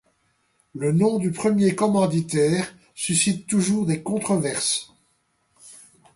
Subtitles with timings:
[0.73, 4.91] Le nom du premier commanditaire suscite toujours des controverses.